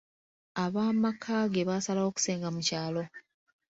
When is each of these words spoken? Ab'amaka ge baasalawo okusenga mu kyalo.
Ab'amaka 0.63 1.35
ge 1.53 1.61
baasalawo 1.67 2.07
okusenga 2.11 2.47
mu 2.55 2.61
kyalo. 2.67 3.03